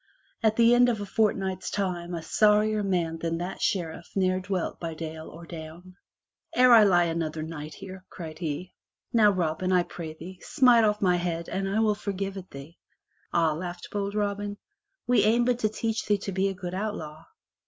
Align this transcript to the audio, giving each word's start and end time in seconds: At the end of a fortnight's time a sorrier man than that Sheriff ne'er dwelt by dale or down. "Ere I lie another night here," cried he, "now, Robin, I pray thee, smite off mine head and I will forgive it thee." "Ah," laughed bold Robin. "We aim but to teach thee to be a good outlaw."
At 0.41 0.55
the 0.55 0.73
end 0.73 0.89
of 0.89 0.99
a 0.99 1.05
fortnight's 1.05 1.69
time 1.69 2.15
a 2.15 2.23
sorrier 2.23 2.81
man 2.81 3.19
than 3.19 3.37
that 3.37 3.61
Sheriff 3.61 4.09
ne'er 4.15 4.39
dwelt 4.39 4.79
by 4.79 4.95
dale 4.95 5.27
or 5.29 5.45
down. 5.45 5.95
"Ere 6.55 6.73
I 6.73 6.81
lie 6.83 7.03
another 7.03 7.43
night 7.43 7.75
here," 7.75 8.03
cried 8.09 8.39
he, 8.39 8.73
"now, 9.13 9.29
Robin, 9.29 9.71
I 9.71 9.83
pray 9.83 10.13
thee, 10.15 10.39
smite 10.41 10.83
off 10.85 11.03
mine 11.03 11.19
head 11.19 11.49
and 11.49 11.69
I 11.69 11.79
will 11.81 11.93
forgive 11.93 12.35
it 12.35 12.49
thee." 12.49 12.79
"Ah," 13.31 13.53
laughed 13.53 13.89
bold 13.91 14.15
Robin. 14.15 14.57
"We 15.05 15.23
aim 15.23 15.45
but 15.45 15.59
to 15.59 15.69
teach 15.69 16.07
thee 16.07 16.17
to 16.17 16.31
be 16.31 16.47
a 16.47 16.55
good 16.55 16.73
outlaw." 16.73 17.25